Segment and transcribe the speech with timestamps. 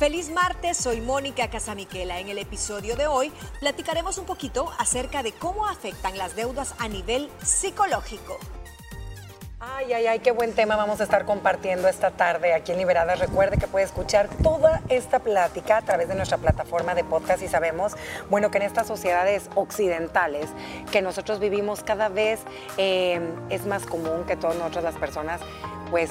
[0.00, 2.20] Feliz martes, soy Mónica Casamiquela.
[2.20, 6.88] En el episodio de hoy platicaremos un poquito acerca de cómo afectan las deudas a
[6.88, 8.38] nivel psicológico.
[9.58, 13.18] Ay, ay, ay, qué buen tema vamos a estar compartiendo esta tarde aquí en Liberadas.
[13.18, 17.48] Recuerde que puede escuchar toda esta plática a través de nuestra plataforma de podcast y
[17.48, 17.92] sabemos,
[18.30, 20.48] bueno, que en estas sociedades occidentales
[20.90, 22.40] que nosotros vivimos cada vez
[22.78, 23.20] eh,
[23.50, 25.42] es más común que todas nosotras las personas,
[25.90, 26.10] pues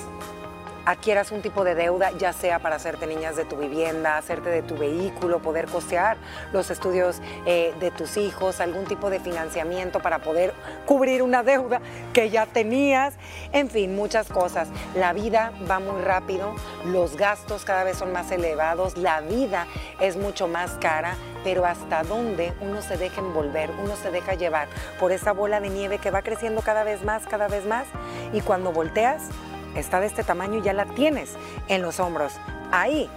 [0.90, 4.64] adquieras un tipo de deuda, ya sea para hacerte niñas de tu vivienda, hacerte de
[4.64, 6.18] tu vehículo, poder costear
[6.52, 10.52] los estudios eh, de tus hijos, algún tipo de financiamiento para poder
[10.88, 11.80] cubrir una deuda
[12.12, 13.14] que ya tenías,
[13.52, 14.68] en fin, muchas cosas.
[14.96, 19.68] La vida va muy rápido, los gastos cada vez son más elevados, la vida
[20.00, 24.68] es mucho más cara, pero hasta dónde uno se deja envolver, uno se deja llevar
[25.00, 27.86] por esa bola de nieve que va creciendo cada vez más, cada vez más,
[28.34, 29.30] y cuando volteas,
[29.80, 31.36] está de este tamaño y ya la tienes
[31.68, 32.34] en los hombros.
[32.72, 33.10] Ahí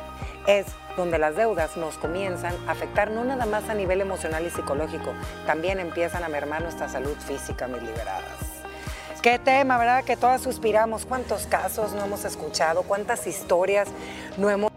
[0.47, 0.67] es
[0.97, 5.13] donde las deudas nos comienzan a afectar no nada más a nivel emocional y psicológico,
[5.47, 8.53] también empiezan a mermar nuestra salud física, mis liberadas.
[9.23, 10.03] Qué tema, ¿verdad?
[10.03, 11.07] Que todas suspiramos.
[11.07, 12.83] ¿Cuántos casos no hemos escuchado?
[12.83, 13.87] ¿Cuántas historias
[14.37, 14.73] no hemos...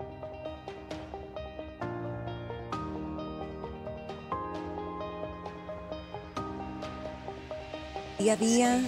[8.20, 8.82] Día a día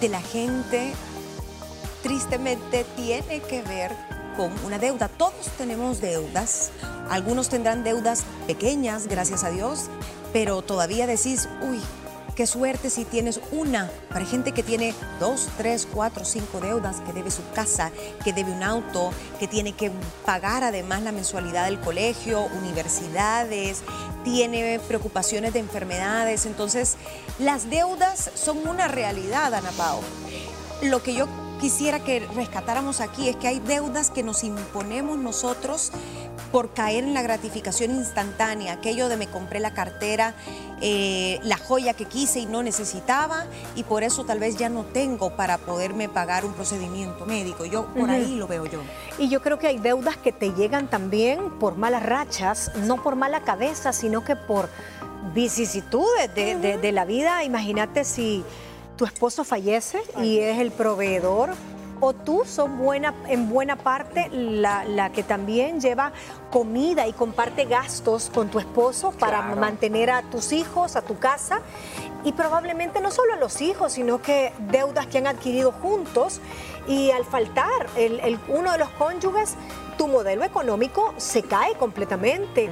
[0.00, 0.92] de la gente
[2.02, 3.92] tristemente tiene que ver
[4.36, 5.08] con una deuda.
[5.08, 6.70] Todos tenemos deudas.
[7.10, 9.86] Algunos tendrán deudas pequeñas, gracias a Dios,
[10.32, 11.80] pero todavía decís, uy,
[12.34, 13.90] qué suerte si tienes una.
[14.08, 17.90] Para gente que tiene dos, tres, cuatro, cinco deudas, que debe su casa,
[18.24, 19.90] que debe un auto, que tiene que
[20.24, 23.82] pagar además la mensualidad del colegio, universidades,
[24.24, 26.46] tiene preocupaciones de enfermedades.
[26.46, 26.96] Entonces,
[27.38, 30.00] las deudas son una realidad, Ana Pao.
[30.82, 31.28] Lo que yo
[31.62, 35.92] quisiera que rescatáramos aquí es que hay deudas que nos imponemos nosotros
[36.50, 40.34] por caer en la gratificación instantánea, aquello de me compré la cartera,
[40.80, 44.82] eh, la joya que quise y no necesitaba y por eso tal vez ya no
[44.86, 47.64] tengo para poderme pagar un procedimiento médico.
[47.64, 48.80] Yo por ahí lo veo yo.
[49.16, 53.14] Y yo creo que hay deudas que te llegan también por malas rachas, no por
[53.14, 54.68] mala cabeza, sino que por
[55.32, 57.44] vicisitudes de, de la vida.
[57.44, 58.42] Imagínate si
[58.96, 61.50] tu esposo fallece y es el proveedor,
[62.02, 66.10] o tú son buena, en buena parte la, que también lleva
[66.50, 71.60] comida y comparte gastos con tu esposo para mantener a tus hijos, a tu casa.
[72.24, 76.40] Y probablemente no solo a los hijos, sino que deudas que han adquirido juntos
[76.88, 79.54] y al faltar el, uno de los cónyuges,
[79.96, 82.68] tu modelo económico se cae completamente.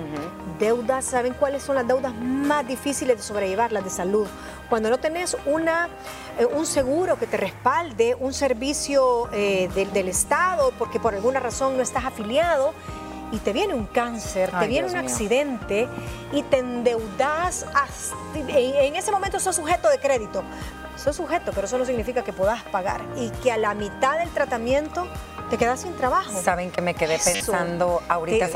[0.59, 3.71] Deudas, ¿saben cuáles son las deudas más difíciles de sobrellevar?
[3.71, 4.27] Las de salud.
[4.71, 5.89] Cuando no tenés una,
[6.39, 11.77] eh, un seguro que te respalde, un servicio eh, del Estado, porque por alguna razón
[11.77, 12.73] no estás afiliado,
[13.33, 15.89] y te viene un cáncer, te viene un accidente
[16.33, 17.65] y te endeudas,
[18.35, 20.43] en ese momento sos sujeto de crédito,
[20.97, 24.31] sos sujeto, pero eso no significa que puedas pagar y que a la mitad del
[24.31, 25.07] tratamiento
[25.51, 26.41] te quedas sin trabajo.
[26.41, 28.49] Saben que me quedé pensando ahorita,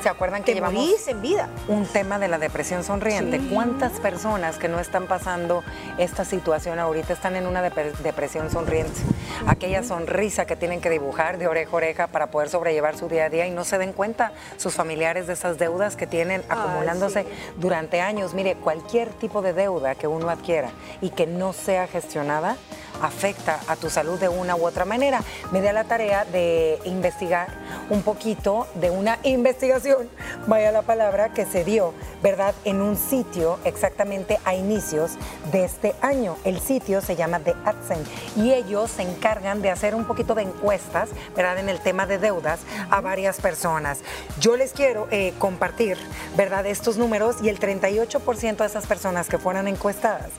[0.00, 1.48] ¿se, acuerdan que llevamos en vida?
[1.66, 3.40] un tema de la depresión sonriente?
[3.52, 5.64] ¿Cuántas personas que no están pasando
[5.98, 9.00] esta situación ahorita están en una depresión sonriente?
[9.48, 13.24] Aquella sonrisa que tienen que dibujar de oreja a oreja para poder sobrellevar su día
[13.24, 17.26] a día y no se den cuenta sus familiares de esas deudas que tienen acumulándose
[17.56, 18.34] durante años.
[18.34, 20.70] Mire, cualquier tipo de deuda que uno adquiera
[21.00, 22.56] y que no sea gestionada,
[23.02, 25.22] afecta a tu salud de una u otra manera.
[25.52, 27.48] Me da la tarea de investigar
[27.90, 30.08] un poquito de una investigación,
[30.46, 31.92] vaya la palabra, que se dio,
[32.22, 35.12] ¿verdad?, en un sitio exactamente a inicios
[35.52, 36.36] de este año.
[36.44, 38.02] El sitio se llama The Adsen
[38.36, 42.18] y ellos se encargan de hacer un poquito de encuestas, ¿verdad?, en el tema de
[42.18, 44.00] deudas a varias personas.
[44.40, 45.98] Yo les quiero eh, compartir,
[46.36, 50.30] ¿verdad?, estos números y el 38% de esas personas que fueron encuestadas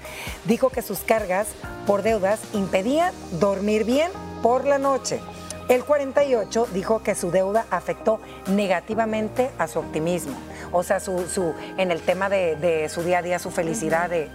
[0.46, 1.48] dijo que sus cargas
[1.86, 5.20] por deudas impedían dormir bien por la noche.
[5.70, 10.34] El 48 dijo que su deuda afectó negativamente a su optimismo,
[10.72, 14.12] o sea, su, en el tema de, su día a día, su felicidad.
[14.14, 14.30] el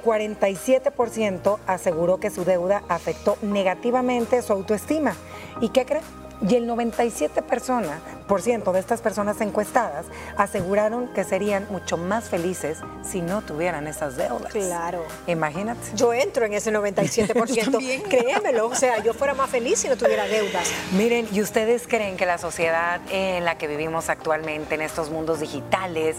[0.00, 5.14] 47% aseguró que su deuda afectó negativamente su autoestima.
[5.60, 6.02] ¿Y qué cree?
[6.48, 10.06] Y el 97% de estas personas encuestadas
[10.36, 14.52] aseguraron que serían mucho más felices si no tuvieran esas deudas.
[14.52, 15.04] Claro.
[15.26, 15.80] Imagínate.
[15.94, 18.02] Yo entro en ese 97%.
[18.08, 20.70] Créemelo, o sea, yo fuera más feliz si no tuviera deudas.
[20.92, 25.40] Miren, ¿y ustedes creen que la sociedad en la que vivimos actualmente, en estos mundos
[25.40, 26.16] digitales,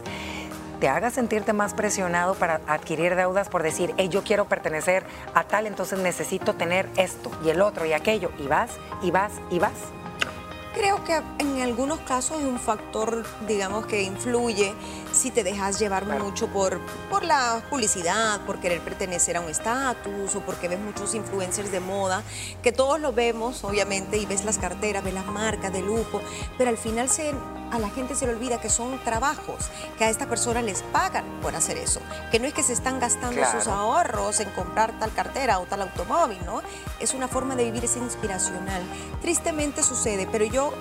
[0.82, 5.04] te haga sentirte más presionado para adquirir deudas por decir, hey, yo quiero pertenecer
[5.36, 8.72] a tal, entonces necesito tener esto y el otro y aquello, y vas,
[9.04, 9.74] y vas, y vas?
[10.74, 14.74] Creo que en algunos casos es un factor, digamos, que influye
[15.12, 16.80] si te dejas llevar mucho por,
[17.10, 21.82] por la publicidad, por querer pertenecer a un estatus o porque ves muchos influencers de
[21.82, 22.24] moda,
[22.64, 26.22] que todos lo vemos, obviamente, y ves las carteras, ves las marcas de lujo,
[26.58, 27.34] pero al final se,
[27.72, 31.26] a la gente se le olvida que son trabajos, que a esta persona les pagan
[31.42, 32.02] por hacer eso,
[32.32, 35.82] que no es que se están gastando sus ahorros en comprar tal cartera o tal
[35.82, 36.62] automóvil, ¿no?
[37.00, 38.84] Es una forma de vivir, es inspiracional.
[39.22, 40.74] Tristemente sucede, pero yo,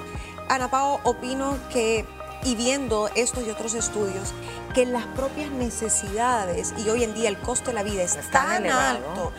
[0.49, 2.05] Ana Pao, opino que
[2.43, 4.33] y viendo estos y otros estudios,
[4.75, 8.67] que las propias necesidades y hoy en día el costo de la vida es tan
[8.67, 9.33] alto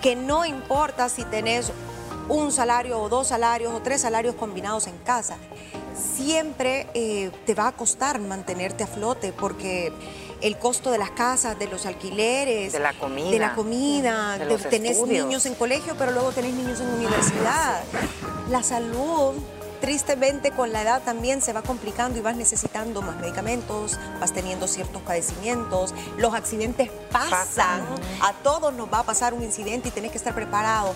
[0.00, 1.72] que no importa si tenés
[2.28, 5.36] un salario o dos salarios o tres salarios combinados en casa,
[5.94, 9.92] siempre eh, te va a costar mantenerte a flote porque
[10.40, 14.38] el costo de las casas, de los alquileres, de la comida, de la comida,
[14.68, 17.82] tenés niños en colegio, pero luego tenés niños en universidad.
[18.50, 19.34] La salud
[19.80, 24.66] tristemente con la edad también se va complicando y vas necesitando más medicamentos, vas teniendo
[24.66, 27.82] ciertos padecimientos, los accidentes pasan,
[28.22, 30.94] a todos nos va a pasar un incidente y tenés que estar preparado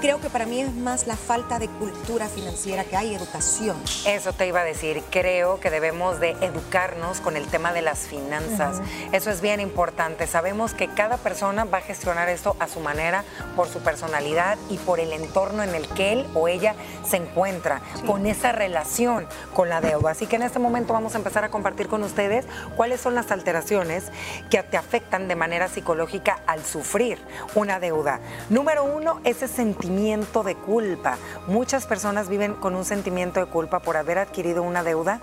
[0.00, 3.76] creo que para mí es más la falta de cultura financiera que hay educación.
[4.06, 8.00] Eso te iba a decir, creo que debemos de educarnos con el tema de las
[8.06, 8.80] finanzas.
[9.12, 10.26] Eso es bien importante.
[10.26, 13.24] Sabemos que cada persona va a gestionar esto a su manera,
[13.56, 16.74] por su personalidad y por el entorno en el que él o ella
[17.06, 20.12] se encuentra, con esa relación con la deuda.
[20.12, 23.30] Así que en este momento vamos a empezar a compartir con ustedes cuáles son las
[23.30, 24.04] alteraciones
[24.48, 27.18] que te afectan de manera psicológica al sufrir
[27.54, 28.20] una deuda.
[28.48, 31.18] Número uno, ese sentimiento de culpa.
[31.46, 35.20] Muchas personas viven con un sentimiento de culpa por haber adquirido una deuda,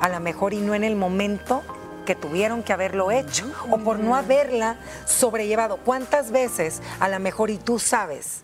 [0.00, 1.62] a lo mejor y no en el momento
[2.04, 4.76] que tuvieron que haberlo hecho o por no haberla
[5.06, 5.78] sobrellevado.
[5.78, 8.42] ¿Cuántas veces a lo mejor y tú sabes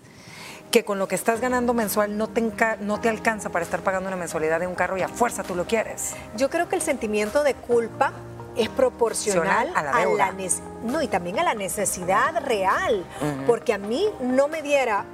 [0.71, 2.43] que con lo que estás ganando mensual no te,
[2.81, 5.55] no te alcanza para estar pagando una mensualidad de un carro y a fuerza tú
[5.55, 6.15] lo quieres?
[6.37, 8.13] Yo creo que el sentimiento de culpa
[8.57, 10.33] es proporcional a la,
[10.85, 13.05] no y también a la necesidad real,
[13.47, 15.05] porque a mí no me diera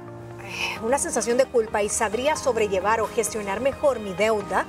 [0.83, 4.65] una sensación de culpa y sabría sobrellevar o gestionar mejor mi deuda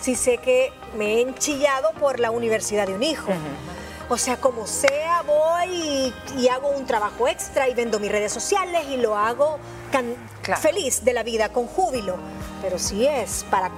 [0.00, 3.32] si sé que me he enchillado por la universidad de un hijo.
[4.10, 8.84] O sea, como sea, voy y, hago un trabajo extra y vendo mis redes sociales
[8.90, 9.58] y lo hago
[10.60, 12.16] feliz de la vida, con júbilo.
[12.60, 13.70] Pero si es para,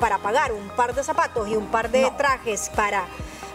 [0.00, 3.06] para pagar un par de zapatos y un par de trajes para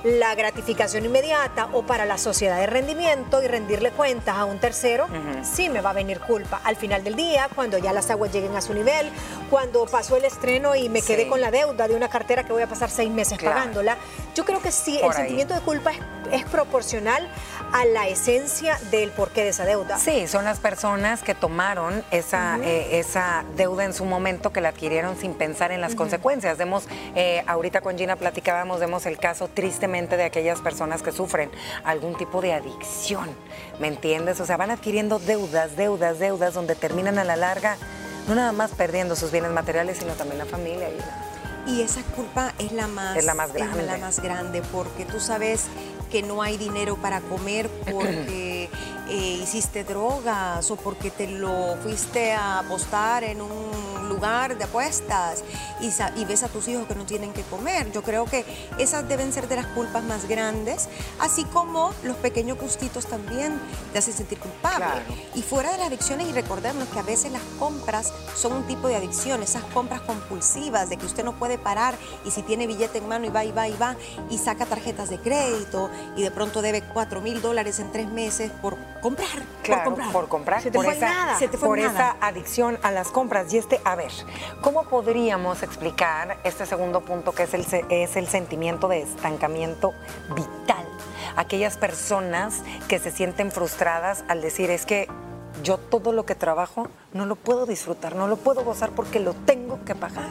[0.08, 5.08] la gratificación inmediata o para la sociedad de rendimiento y rendirle cuentas a un tercero,
[5.44, 6.62] sí me va a venir culpa.
[6.64, 9.10] Al final del día, cuando ya las aguas lleguen a su nivel,
[9.50, 12.62] cuando pasó el estreno y me quedé con la deuda de una cartera que voy
[12.62, 13.98] a pasar seis meses pagándola,
[14.34, 15.92] yo creo que sí, el sentimiento de culpa
[16.32, 17.28] es, proporcional
[17.74, 19.98] a la esencia del porqué de esa deuda.
[19.98, 24.70] Sí, son las personas que tomaron esa, eh, esa deuda en su momento, que la
[24.70, 26.58] adquirieron sin pensar en las consecuencias.
[26.58, 31.52] Demos, eh, ahorita con Gina platicábamos, vemos el caso tristemente de aquellas personas que sufren
[31.84, 33.30] algún tipo de adicción,
[33.80, 34.40] ¿me entiendes?
[34.40, 37.78] O sea, van adquiriendo deudas, deudas, deudas, donde terminan a la larga
[38.28, 40.90] no nada más perdiendo sus bienes materiales, sino también la familia.
[41.66, 43.84] Y, y esa culpa es la más, es la más grande.
[43.84, 45.68] la más grande, porque tú sabes
[46.08, 48.70] que no hay dinero para comer porque
[49.10, 55.44] eh, hiciste drogas o porque te lo fuiste a apostar en un lugar de apuestas
[55.80, 57.92] y, y, ves a tus hijos que no tienen que comer.
[57.92, 58.46] Yo creo que
[58.78, 63.60] esas deben ser de las culpas más grandes, así como los pequeños gustitos también
[63.94, 65.02] te hacen sentir culpable.
[65.36, 68.88] Y fuera de las adicciones, y recordemos que a veces las compras son un tipo
[68.88, 71.96] de adicción, esas compras compulsivas de que usted no puede parar
[72.26, 73.96] y si tiene billete en mano y va y va y va
[74.30, 78.52] y saca tarjetas de crédito y de pronto debe 4 mil dólares en tres meses
[78.62, 79.28] por comprar.
[79.66, 80.12] por comprar.
[80.12, 80.72] Por comprar.
[80.72, 83.52] por esa, por esa adicción a las compras.
[83.54, 84.12] Y este, ver,
[84.62, 89.94] ¿cómo podríamos explicar este segundo punto que es el, es el sentimiento de estancamiento
[90.36, 90.88] vital?
[91.36, 95.08] Aquellas personas que se sienten frustradas al decir es que
[95.64, 99.34] yo todo lo que trabajo no lo puedo disfrutar, no lo puedo gozar porque lo
[99.34, 100.28] tengo que pagar.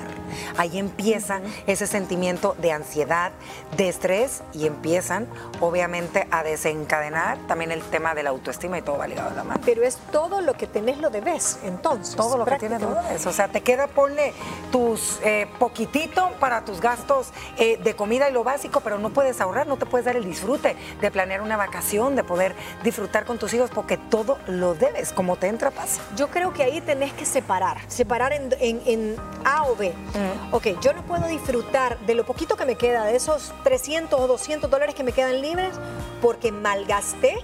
[0.59, 3.33] Ahí empieza ese sentimiento de ansiedad,
[3.77, 5.27] de estrés y empiezan
[5.61, 9.45] obviamente a desencadenar también el tema de la autoestima y todo va ligado a la
[9.45, 9.61] mano.
[9.65, 12.15] Pero es todo lo que tenés lo debes, entonces.
[12.15, 13.27] Todo lo que tienes lo debes.
[13.27, 14.35] O sea, te queda, ponle
[14.71, 19.41] tus eh, poquitito para tus gastos eh, de comida y lo básico, pero no puedes
[19.41, 22.55] ahorrar, no te puedes dar el disfrute de planear una vacación, de poder
[22.85, 26.03] disfrutar con tus hijos porque todo lo debes, como te entra pasa.
[26.17, 29.91] Yo creo que ahí tenés que separar, separar en, A o B.
[29.91, 30.55] Mm.
[30.55, 34.27] Ok, yo no puedo disfrutar de lo poquito que me queda, de esos 300 o
[34.27, 35.75] 200 dólares que me quedan libres,
[36.21, 37.37] porque malgasté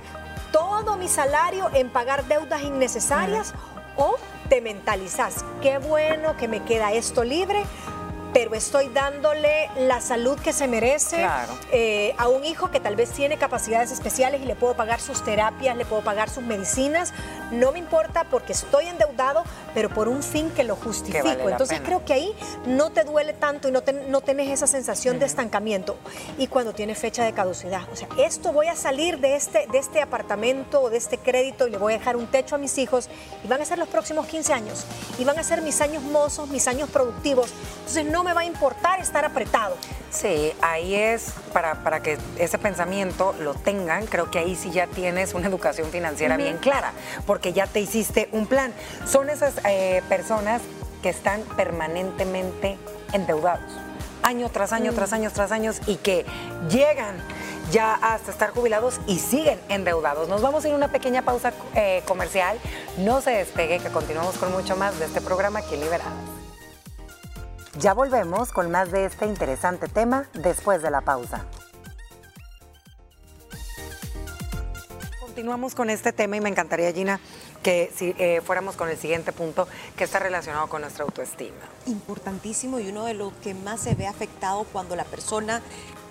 [0.50, 3.54] todo mi salario en pagar deudas innecesarias
[3.96, 4.16] o
[4.48, 7.62] te mentalizas, qué bueno que me queda esto libre,
[8.32, 11.26] pero estoy dándole la salud que se merece
[11.70, 15.22] eh, a un hijo que tal vez tiene capacidades especiales y le puedo pagar sus
[15.22, 17.12] terapias, le puedo pagar sus medicinas.
[17.50, 21.48] No me importa porque estoy endeudado, pero por un fin que lo justifico.
[21.48, 22.34] Entonces creo que ahí
[22.66, 25.96] no te duele tanto y no, no tenés esa sensación de estancamiento.
[26.38, 29.78] Y cuando tiene fecha de caducidad, o sea, esto voy a salir de este, de
[29.78, 32.78] este apartamento o de este crédito y le voy a dejar un techo a mis
[32.78, 33.10] hijos
[33.44, 34.86] y van a ser los próximos 15 años
[35.18, 37.50] y van a ser mis años mozos, mis años productivos.
[37.80, 39.76] Entonces no me va a importar estar apretado.
[40.10, 44.86] Sí, ahí es para, para que ese pensamiento lo tengan, creo que ahí sí ya
[44.86, 46.92] tienes una educación financiera bien clara,
[47.26, 48.72] porque ya te hiciste un plan.
[49.06, 50.60] Son esas eh, personas
[51.02, 52.78] que están permanentemente
[53.12, 53.72] endeudados,
[54.22, 56.26] año tras año, tras año, tras años, y que
[56.68, 57.16] llegan
[57.70, 60.28] ya hasta estar jubilados y siguen endeudados.
[60.28, 62.58] Nos vamos a ir a una pequeña pausa eh, comercial.
[62.98, 66.31] No se despegue, que continuamos con mucho más de este programa aquí en Liberadas.
[67.78, 71.46] Ya volvemos con más de este interesante tema después de la pausa.
[75.20, 77.18] Continuamos con este tema y me encantaría, Gina,
[77.62, 81.56] que si eh, fuéramos con el siguiente punto que está relacionado con nuestra autoestima.
[81.86, 85.62] Importantísimo y uno de los que más se ve afectado cuando la persona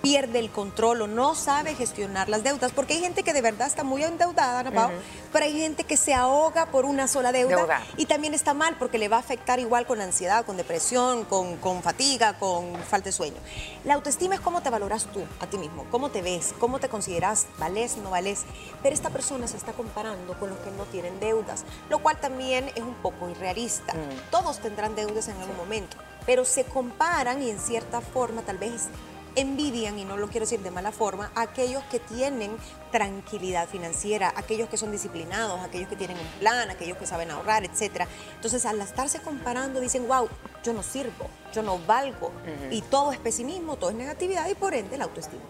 [0.02, 3.68] pierde el control o no sabe gestionar las deudas, porque hay gente que de verdad
[3.68, 4.90] está muy endeudada, Ana
[5.32, 8.98] pero hay gente que se ahoga por una sola deuda, y también está mal porque
[8.98, 13.12] le va a afectar igual con ansiedad, con depresión, con, con fatiga, con falta de
[13.12, 13.36] sueño.
[13.84, 16.88] La autoestima es cómo te valoras tú a ti mismo, cómo te ves, cómo te
[16.88, 18.42] consideras, vales, no vales,
[18.82, 22.70] pero esta persona se está comparando con los que no tienen deudas, lo cual también
[22.74, 23.94] es un poco irrealista.
[23.94, 24.30] Mm.
[24.30, 28.88] Todos tendrán deudas en algún momento, pero se comparan y en cierta forma tal vez
[29.36, 32.56] envidian, y no lo quiero decir de mala forma, a aquellos que tienen
[32.90, 37.64] tranquilidad financiera, aquellos que son disciplinados, aquellos que tienen un plan, aquellos que saben ahorrar,
[37.64, 38.06] etc.
[38.34, 40.28] Entonces, al estarse comparando, dicen, wow,
[40.62, 42.32] yo no sirvo, yo no valgo,
[42.70, 45.42] y todo es pesimismo, todo es negatividad y por ende la autoestima.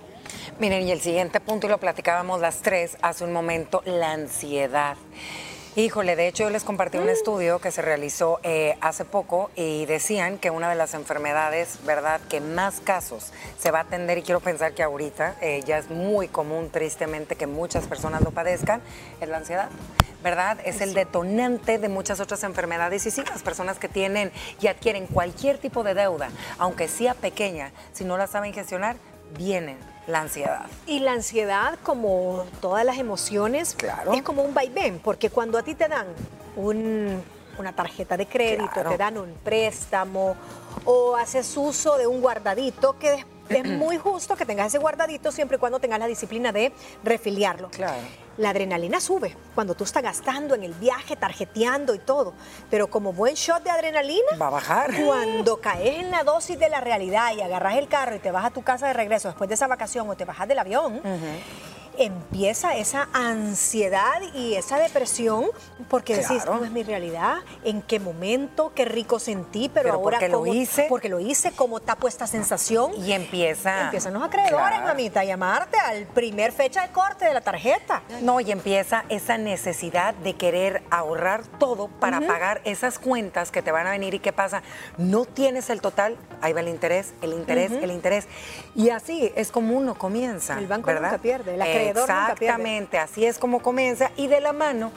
[0.59, 4.97] Miren, y el siguiente punto, y lo platicábamos las tres hace un momento, la ansiedad.
[5.75, 7.09] Híjole, de hecho yo les compartí un mm.
[7.09, 12.21] estudio que se realizó eh, hace poco y decían que una de las enfermedades, ¿verdad?,
[12.29, 15.89] que más casos se va a atender y quiero pensar que ahorita eh, ya es
[15.89, 18.83] muy común, tristemente, que muchas personas lo padezcan,
[19.23, 19.71] es la ansiedad.
[20.23, 20.59] ¿Verdad?
[20.65, 25.07] Es el detonante de muchas otras enfermedades y sí, las personas que tienen y adquieren
[25.07, 28.97] cualquier tipo de deuda, aunque sea pequeña, si no la saben gestionar,
[29.37, 30.67] vienen la ansiedad.
[30.87, 33.77] Y la ansiedad, como todas las emociones,
[34.15, 36.07] es como un vaivén, porque cuando a ti te dan
[36.57, 40.37] una tarjeta de crédito, te dan un préstamo
[40.85, 43.25] o haces uso de un guardadito que
[43.59, 46.73] es muy justo que tengas ese guardadito siempre y cuando tengas la disciplina de
[47.05, 47.71] refiliarlo.
[47.71, 48.03] Claro
[48.37, 52.35] la adrenalina sube cuando tú estás gastando en el viaje, tarjeteando y todo.
[52.71, 54.91] Pero como buen shot de adrenalina, va a bajar.
[55.05, 58.45] Cuando caes en la dosis de la realidad y agarras el carro y te vas
[58.45, 61.01] a tu casa de regreso después de esa vacación o te bajas del avión,
[61.99, 65.47] empieza esa ansiedad y esa depresión
[65.89, 70.29] porque decís, no es mi realidad, en qué momento, qué rico sentí, pero, ahora porque
[70.29, 70.87] lo hice.
[70.89, 72.93] Porque lo hice, cómo tapo esta sensación.
[72.99, 73.85] Y empieza.
[73.85, 78.03] Empiezan los acreedores, mamita, a llamarte al primer fecha de corte de la tarjeta.
[78.23, 83.73] No, y empieza esa necesidad de querer ahorrar todo para pagar esas cuentas que te
[83.73, 84.63] van a venir y qué pasa,
[84.99, 88.27] no tienes el total, ahí va el interés, el interés, el interés.
[88.75, 90.59] Y así es como uno comienza.
[90.59, 91.11] El banco ¿verdad?
[91.13, 94.93] nunca pierde, la Exactamente, así es como comienza y de la mano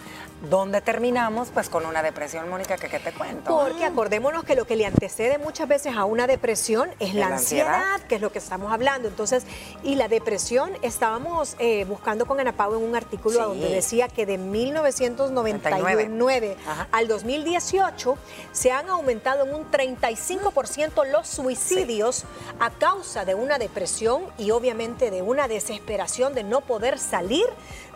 [0.50, 1.50] ¿Dónde terminamos?
[1.54, 3.58] Pues con una depresión, Mónica, que qué te cuento.
[3.58, 8.02] Porque acordémonos que lo que le antecede muchas veces a una depresión es la, ansiedad,
[8.08, 9.08] que es lo que estamos hablando.
[9.08, 9.44] Entonces,
[9.84, 14.26] y la depresión, estábamos eh, buscando con Ana Pau en un artículo donde decía que
[14.26, 16.58] de 1999
[16.92, 18.18] al 2018
[18.52, 22.26] se han aumentado en un 35% los suicidios
[22.60, 27.46] a causa de una depresión y obviamente de una desesperación de no poder salir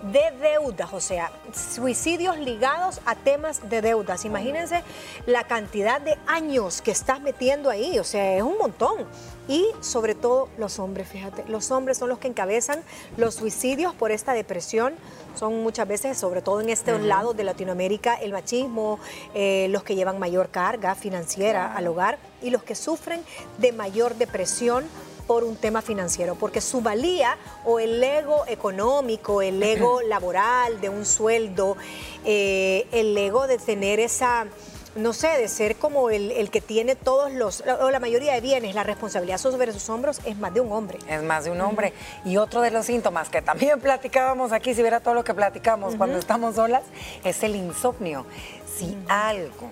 [0.04, 4.26] de deudas, o sea, suicidios ligados a temas de deudas.
[4.26, 4.84] Imagínense
[5.26, 9.06] la cantidad de años que estás metiendo ahí, o sea, es un montón.
[9.48, 12.84] Y sobre todo los hombres, fíjate, los hombres son los que encabezan
[13.18, 14.94] los suicidios por esta depresión.
[15.36, 19.00] Son muchas veces, sobre todo en estos lados de Latinoamérica, el machismo,
[19.34, 23.22] eh, los que llevan mayor carga financiera al hogar y los que sufren
[23.58, 24.86] de mayor depresión
[25.30, 30.90] por un tema financiero, porque su valía o el ego económico, el ego laboral de
[30.90, 31.78] un sueldo,
[32.26, 34.48] eh, el ego de tener esa
[34.96, 38.74] no sé, de ser como el, que tiene todos los, o la mayoría de bienes,
[38.74, 40.98] la responsabilidad sobre sus hombros es más de un hombre.
[41.08, 41.94] Es más de un hombre.
[42.26, 45.96] Y otro de los síntomas que también platicábamos aquí, si viera todo lo que platicamos
[45.96, 46.82] cuando estamos solas,
[47.24, 48.26] es el insomnio.
[48.66, 49.70] Si algo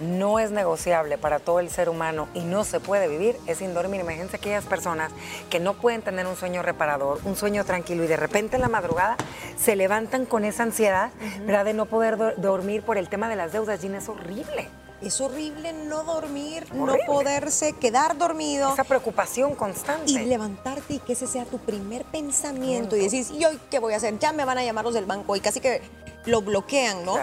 [0.00, 3.74] no es negociable para todo el ser humano y no se puede vivir es sin
[3.74, 4.00] dormir.
[4.00, 5.10] Imagínense aquellas personas
[5.50, 8.68] que no pueden tener un sueño reparador, un sueño tranquilo y de repente en la
[8.68, 9.16] madrugada
[9.56, 11.10] se levantan con esa ansiedad,
[11.40, 11.64] ¿verdad?
[11.64, 13.80] De no poder dormir por el tema de las deudas.
[13.80, 14.68] Gina, es horrible.
[15.00, 18.72] Es horrible no dormir, no poderse quedar dormido.
[18.72, 20.10] Esa preocupación constante.
[20.10, 23.94] Y levantarte y que ese sea tu primer pensamiento y decir, ¿y hoy qué voy
[23.94, 24.18] a hacer?
[24.18, 25.82] Ya me van a llamar los del banco y casi que
[26.24, 27.16] lo bloquean, ¿no?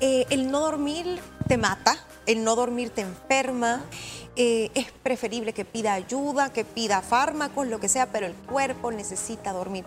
[0.00, 1.20] Eh, el no dormir
[1.50, 3.82] te mata, el no dormir te enferma.
[4.36, 8.92] Eh, es preferible que pida ayuda, que pida fármacos, lo que sea, pero el cuerpo
[8.92, 9.84] necesita dormir.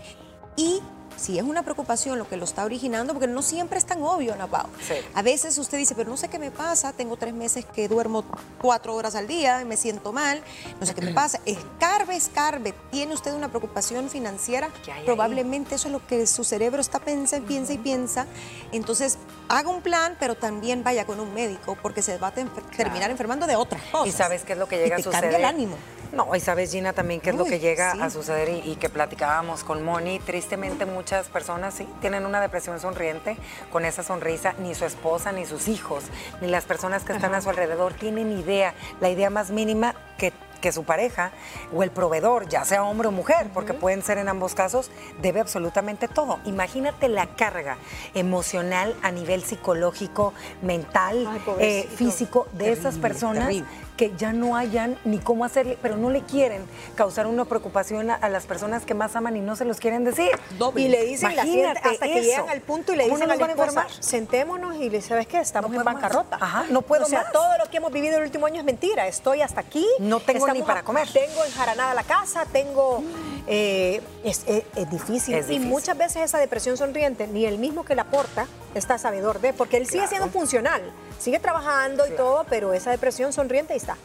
[0.57, 0.81] Y
[1.15, 4.33] si es una preocupación lo que lo está originando, porque no siempre es tan obvio,
[4.33, 4.67] Ana Pau.
[5.13, 8.25] A veces usted dice, pero no sé qué me pasa, tengo tres meses que duermo
[8.61, 10.41] cuatro horas al día, y me siento mal,
[10.81, 11.39] no sé qué me pasa.
[11.45, 14.69] Escarbe, escarbe, tiene usted una preocupación financiera,
[15.05, 18.27] probablemente eso es lo que su cerebro está pensa, piensa y piensa.
[18.73, 19.17] Entonces,
[19.53, 23.47] haga un plan, pero también vaya con un médico, porque se va a terminar enfermando
[23.47, 24.07] de otras cosas.
[24.07, 25.21] ¿Y sabes qué es lo que llega a suceder?
[25.21, 25.77] Cambia el ánimo.
[26.13, 29.63] No, y sabes, Gina, también qué es lo que llega a suceder y, que platicábamos
[29.63, 30.19] con Moni.
[30.19, 33.35] Tristemente, muchas personas sí tienen una depresión sonriente
[33.71, 34.53] con esa sonrisa.
[34.59, 36.03] Ni su esposa, ni sus hijos,
[36.39, 40.33] ni las personas que están a su alrededor tienen idea, la idea más mínima que
[40.63, 41.33] que su pareja
[41.75, 44.89] o el proveedor, ya sea hombre o mujer, porque pueden ser en ambos casos,
[45.21, 46.39] debe absolutamente todo.
[46.45, 47.75] Imagínate la carga
[48.13, 51.27] emocional a nivel psicológico, mental,
[51.59, 53.53] eh, físico de esas personas
[53.97, 58.29] que ya no hayan ni cómo hacerle, pero no le quieren causar una preocupación a,
[58.29, 60.31] las personas que más aman y no se los quieren decir.
[60.75, 63.87] Y le dicen la hasta que llegan al punto y le dicen a la esposa,
[63.99, 65.39] sentémonos y le ¿sabes qué?
[65.39, 66.37] Estamos en bancarrota.
[66.39, 69.07] Ajá, no puedo O sea, todo lo que hemos vivido el último año es mentira.
[69.07, 69.85] Estoy hasta aquí.
[69.99, 71.07] No tengo ni para comer.
[71.11, 73.03] Tengo enjaranada la casa, tengo...
[73.47, 74.45] Eh, es,
[74.89, 75.43] difícil.
[75.49, 79.53] Y muchas veces esa depresión sonriente, ni el mismo que la aporta está sabedor de,
[79.53, 80.81] porque él sigue siendo funcional,
[81.19, 83.97] sigue trabajando y todo, pero esa depresión sonriente ahí está.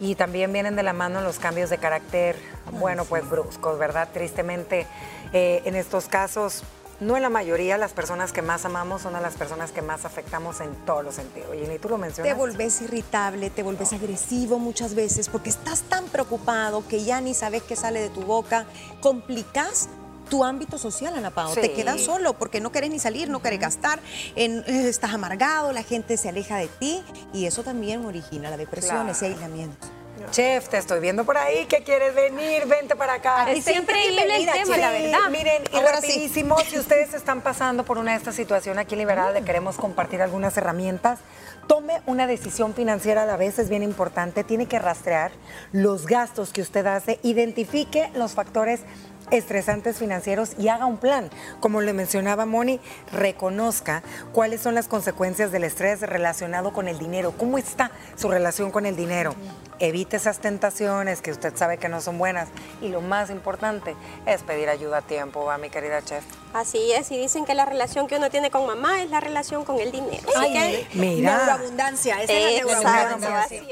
[0.00, 2.36] Y también vienen de la mano los cambios de carácter,
[2.72, 4.08] bueno, pues bruscos, ¿verdad?
[4.12, 4.86] Tristemente,
[5.32, 6.62] eh, en estos casos
[7.00, 10.04] no en la mayoría, las personas que más amamos son a las personas que más
[10.04, 11.54] afectamos en todos los sentidos.
[11.54, 12.32] Y ni tú lo mencionas.
[12.32, 17.34] Te volvés irritable, te volvés agresivo muchas veces porque estás tan preocupado que ya ni
[17.34, 18.66] sabes qué sale de tu boca.
[19.00, 19.88] Complicás
[20.30, 21.54] tu ámbito social, Ana Pao.
[21.54, 24.00] Te quedas solo porque no querés ni salir, no querés gastar,
[24.34, 28.56] en, eh, estás amargado, la gente se aleja de ti y eso también origina la
[28.56, 29.86] depresión, ese aislamiento.
[30.30, 33.50] Chef, te estoy viendo por ahí que quieres venir, vente para acá.
[33.50, 35.18] Es increíble el tema, la verdad.
[35.30, 39.30] Miren, y rapidísimo, si ustedes están pasando por una de estas situaciones aquí en Liberada,
[39.32, 41.20] le queremos compartir algunas herramientas.
[41.66, 44.44] Tome una decisión financiera a la vez, es bien importante.
[44.44, 45.32] Tiene que rastrear
[45.72, 48.80] los gastos que usted hace, identifique los factores
[49.30, 51.30] estresantes financieros y haga un plan.
[51.60, 52.80] Como le mencionaba Moni,
[53.12, 57.32] reconozca cuáles son las consecuencias del estrés relacionado con el dinero.
[57.36, 59.34] ¿Cómo está su relación con el dinero?
[59.78, 62.48] Evite esas tentaciones que usted sabe que no son buenas.
[62.80, 66.24] Y lo más importante es pedir ayuda a tiempo, ¿va, mi querida chef?
[66.54, 69.64] Así es, y dicen que la relación que uno tiene con mamá es la relación
[69.64, 70.26] con el dinero.
[70.36, 71.36] Ay, mira.
[71.36, 73.62] Neuroabundancia, esa es la neuroabundancia.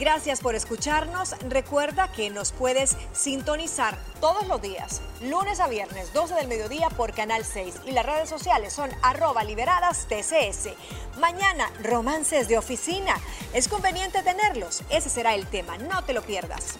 [0.00, 1.36] Gracias por escucharnos.
[1.46, 7.12] Recuerda que nos puedes sintonizar todos los días, lunes a viernes, 12 del mediodía por
[7.12, 10.70] Canal 6 y las redes sociales son arroba liberadas TCS.
[11.18, 13.14] Mañana, romances de oficina.
[13.52, 14.84] Es conveniente tenerlos.
[14.88, 15.76] Ese será el tema.
[15.76, 16.78] No te lo pierdas.